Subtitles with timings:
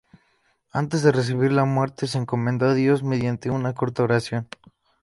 [0.71, 4.47] Antes de recibir la muerte, se encomendó a Dios mediante una corta oración.